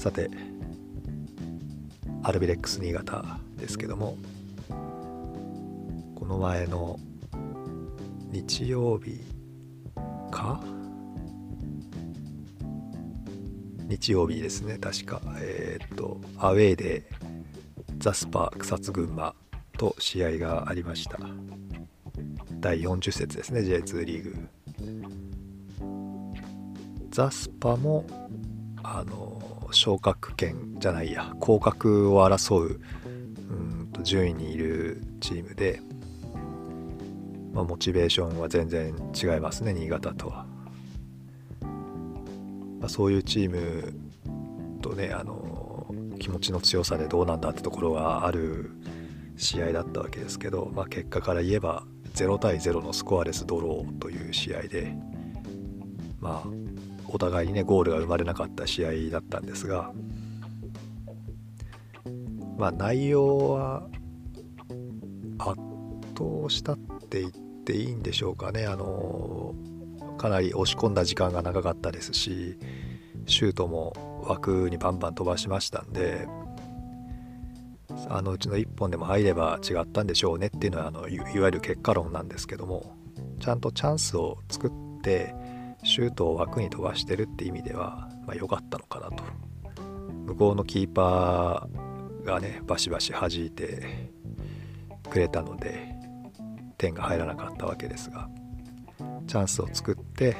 [0.00, 0.30] さて
[2.22, 4.16] アルビレックス新潟ですけども
[6.14, 6.98] この前の
[8.30, 9.20] 日曜日
[10.30, 10.62] か？
[13.88, 15.20] 日曜日ですね確か。
[15.38, 17.06] えー、っとアウェーで
[17.98, 19.34] ザスパ草津群馬
[19.76, 21.18] と試合がありました。
[22.58, 24.48] 第40節ですね J2 リーグ。
[27.10, 28.06] ザスパも
[28.82, 32.80] あの昇格圏じゃないや降格を争う
[33.50, 35.80] うんと順位にいるチームで、
[37.52, 40.46] まあ、モチベーションは全然違いますね新潟とは、
[42.80, 43.92] まあ、そういうチーム
[44.80, 45.86] とねあの
[46.18, 48.70] 気持ちの強さでどうなんだってところがある
[49.36, 54.94] 試合だったわけですけど、まあ、結果から言えば0対0のスコアレスドローという試合で
[56.20, 56.48] まあ
[57.12, 59.92] お互いにねゴールが生まれなかった試合だったんですが
[62.56, 63.88] まあ内容は
[65.38, 65.60] 圧
[66.16, 67.32] 倒したって言っ
[67.64, 68.66] ていいんでしょうかね。
[68.66, 69.54] あの
[70.18, 72.58] かなり押し込んだ時間が長かったですし
[73.26, 73.94] シュートも
[74.26, 76.28] 枠にバンバン飛ばしましたんで
[78.10, 82.96] あのうちの1本でも入れば違ったんでしょうねっていうのはあのいわゆる結果論なんですけども
[83.40, 84.70] ちゃんとチャンスを作っ
[85.02, 85.34] て
[85.82, 89.24] シュートを枠に飛ばしてるって意味ではまあ、良かったのかなと。
[90.26, 94.12] 向こうのキーパーがねバシバシ弾いて
[95.10, 95.92] くれたので
[96.78, 98.28] 点が入らなかったわけですが
[99.26, 100.36] チャンスを作って、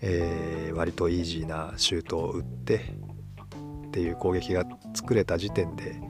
[0.00, 2.76] えー、割とイージーなシュートを打って
[3.88, 4.64] っていう攻撃が
[4.94, 6.00] 作れた時点で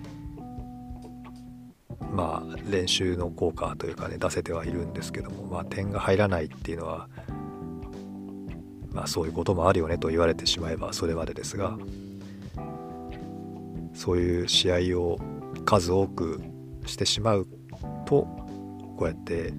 [2.12, 7.08] まあ練習の効果というかね出せてはいるんですけども、まあ、点が入らないっていうのは、
[8.92, 11.78] まあ、そういうこともあるよねと言われてしまえばそれまでですが
[13.94, 15.18] そういう試合を
[15.64, 16.42] 数多く
[16.86, 17.46] してしまう
[18.06, 18.26] と
[18.96, 19.52] こうやって、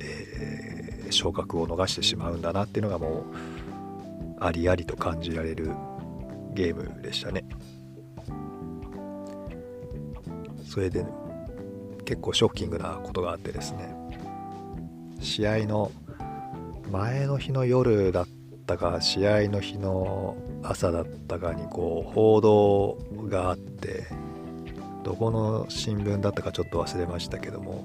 [0.00, 3.24] えー、昇格を逃してしまうんだなっていうのがもう
[4.40, 5.70] ありありと感じられる
[6.54, 7.44] ゲームでしたね。
[10.64, 11.10] それで、ね、
[12.04, 13.94] 結構ショッキングなことがあってですね。
[15.20, 15.92] 試合の
[16.90, 24.06] 前の日の夜だったったか試合の日の朝だったかにこう報道があって
[25.02, 27.84] どこの新聞だったかちょっと忘れましたけども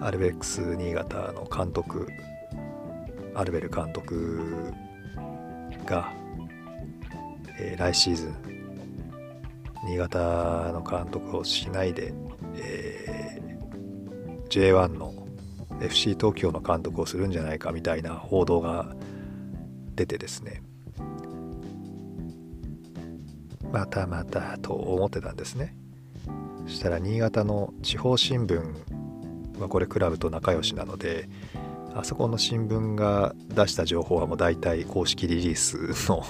[0.00, 2.08] アルベックス新潟の監督
[3.34, 4.72] アルベル監督
[5.84, 6.12] が
[7.58, 8.34] えー、来シーズン
[9.86, 10.18] 新潟
[10.72, 12.12] の監督をしないで、
[12.56, 15.11] えー、J1 の
[15.82, 18.94] FC 東京の監督をするんじゃないかみたいな報道が
[19.94, 20.62] 出てですね。
[23.72, 25.74] またまたと思ってたんですね。
[26.66, 28.60] そしたら新潟の地方新聞
[29.58, 31.28] はこれクラブと仲良しなので
[31.94, 36.24] あそこの新聞が出した情報はもう大体公式リリースの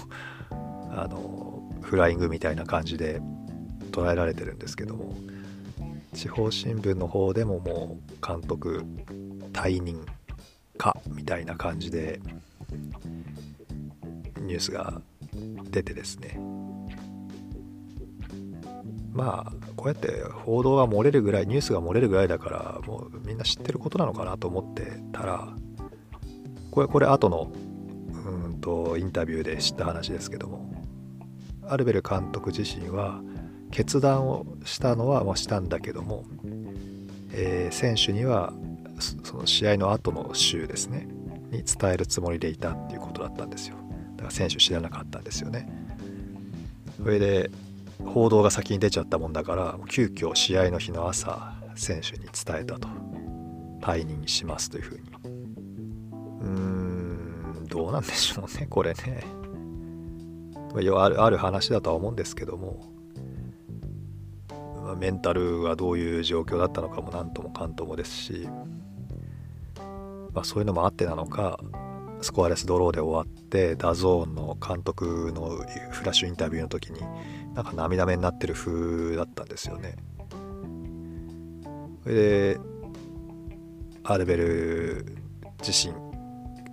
[0.90, 3.20] あのフライングみたいな感じで
[3.90, 5.14] 捉えられてるんですけども。
[6.14, 8.84] 地方新聞の方でももう監督
[9.52, 10.04] 退任
[10.76, 12.20] かみたいな感じで
[14.40, 15.00] ニュースが
[15.70, 16.38] 出てですね。
[19.12, 25.54] まあこうやって報道が漏れるぐらいニュースが漏れるぐらいだからもうみんな知ってることなのかなと思ってたら
[26.70, 27.52] これこれ後の
[28.24, 30.72] うんとインタビューで知った話ですけども
[31.68, 33.20] アルベル監督自身は
[33.72, 36.24] 決断をしたのは、まあ、したんだけども、
[37.32, 38.52] えー、選手には
[39.24, 41.08] その試合の後の週ですね
[41.50, 43.76] に伝えるつもりでいたっていうことだったんですよ。
[44.16, 45.68] だから選手知らなかったんですよね。
[47.02, 47.50] それで
[48.04, 52.88] 報道が先に出ちゃったもんだから急遽試合の日の朝選手に伝えたと。
[53.82, 55.02] 退任しますというふうに。
[56.40, 59.25] うーんどうなんでしょうねこれね。
[60.75, 62.91] あるある話だとは思うんですけども、
[65.02, 68.49] メンタルはどういう状況だったのかも何ともかんともですし、
[70.32, 71.58] まあ、そういうのもあってなのか
[72.20, 75.56] スコアレスドローで終わって DAZN の監督の
[75.90, 77.00] フラッシュインタビューの時に
[77.52, 79.96] なんか涙目になってる風だったんですよね。
[82.04, 82.60] それで
[84.04, 85.16] アルベル
[85.66, 85.93] 自身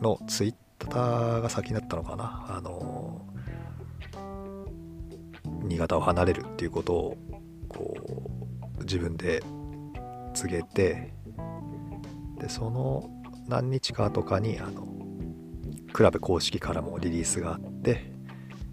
[0.03, 3.25] のツイッターが先だったのかなあの
[5.63, 7.17] 新潟を離れるっていうことを
[8.89, 9.43] 自分で
[10.33, 11.13] 告げて
[12.39, 13.07] でその
[13.47, 14.87] 何日か後かにあの
[15.93, 18.11] クラブ公式からもリリースがあって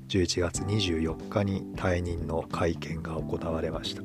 [0.08, 4.02] 11月24日に退任の会見が行われました。